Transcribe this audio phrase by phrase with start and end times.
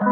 [0.00, 0.04] こ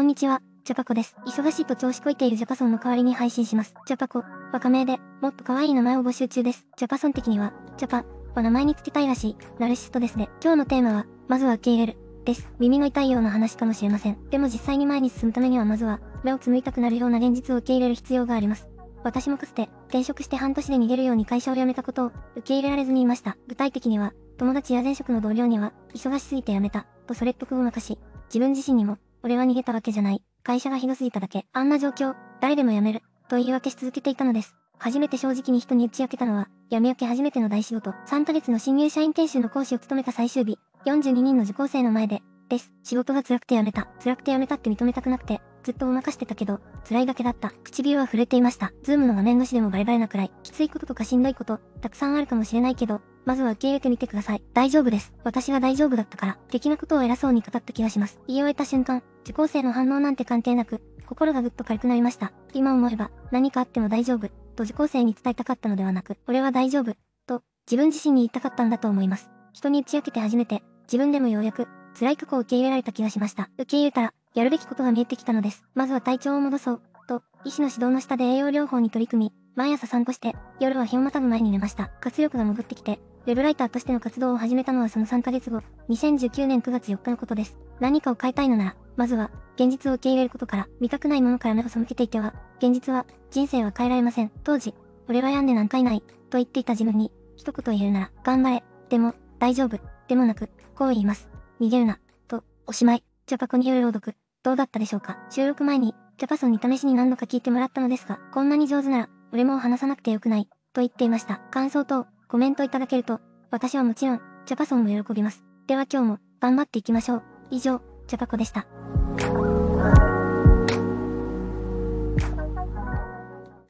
[0.00, 1.14] んにちは、ジャパコです。
[1.24, 3.76] 忙しいと調子こいているジャパソンの代わりに配信します。
[3.86, 6.66] ジャパコ、若名で、もっと可愛い名前を募集中です。
[6.76, 8.04] ジャパソン的には、ジャパ
[8.34, 10.30] は名前につけたいらしい、ナルシストですね。
[10.42, 11.98] 今日のテーマは、まずは受け入れる。
[12.24, 12.50] です。
[12.58, 14.18] 耳の痛いような話かもしれません。
[14.30, 18.68] でも実際に前に進むためにはまずは、目をつむいたくなるような現実を受け入れる必要があります。
[19.04, 23.36] 私もかつて、転職して半年で逃げるように会社を辞めたことを受け入れられずにいました。
[23.46, 30.22] 具体的には、友達や前職の同僚には、忙しすぎて辞めた、とそれっぽくごまかし、自分自身にも、俺は逃げたわけじゃない。
[30.42, 31.46] 会社がひどすぎただけ。
[31.52, 33.02] あんな状況、誰でも辞める。
[33.28, 34.56] と言い訳し続けていたのです。
[34.78, 37.90] 初めて正直に人に打ち明けたのは、辞め明け初めての大仕事。
[38.06, 42.72] 3ヶ月の新入社員研修の講師を務めた最終日、42人の受講生の前で、です。
[42.82, 43.88] 仕事が辛くて辞めた。
[44.02, 47.52] 辛くて辞めたって認めたくなくて、ずっとごまかしてたけど、辛いだけだった。
[47.64, 48.72] 唇は震えていました。
[48.82, 50.32] ズームの画面越しでもバレバレなくらい。
[50.42, 54.42] きついこととかしんどいこと、たくさんあるかもしれないけど、まずは受け入れてみてください。
[54.52, 55.14] 大丈夫です。
[55.24, 58.20] 私が大丈夫だったから、的なことを偉そうに語った気がします。
[58.26, 62.32] 言い終えた瞬間、受講生の反応なんて関係なく、心がぐっと軽くなりました。
[62.52, 66.94] 今思えば、何かあっても大丈夫、と受講生に伝えたかったのではなく、俺は大丈夫、
[67.26, 69.30] と、自分自身に言いたかったんだと思います。
[69.52, 71.66] 人に打ち明けて初めて、自分でもようやく、
[71.98, 73.48] 辛い過去を受け入れられた気がしました。
[73.54, 75.64] 受け入れたら、やるべきことが見えてきたのです。
[75.74, 81.90] まずは体調を戻そう、と、医師の指導の下で栄養療法に取り組み、毎朝散歩して、夜は日をまたぐ前に寝ました。
[82.00, 87.56] 活力が戻ってきて、ウェブライターとしての活動を始めたのはその3ヶ月後、2019年9月4日のことです。
[87.80, 94.30] 何かを変えたいのなら、まずは、現実を受け入れることから、見たくないものから目を背けていては、現実は、人生は変えられません。
[94.44, 94.74] 当時、
[95.08, 101.30] 俺は病んでなんかいない、と言っていた自分に、一言言えるなら、頑張れ、でも、大丈夫、でもなく、こう言います。
[101.60, 103.04] 逃げるな、と、おしまい。
[103.26, 105.18] ジャパコによる朗読、どうだったでしょうか？
[105.30, 111.40] 収録前に、ジャパソンに試しに何度か聞いてもらったのですが、こんなに上手なら、俺も話さなくてよくない、と言っていました。
[111.50, 115.44] 感想等、コメントいただけると、私はもちろん、ジャパソンも喜びます。
[115.66, 117.22] では今日も、頑張っていきましょう。
[117.50, 118.66] 以上、ジャパコでした。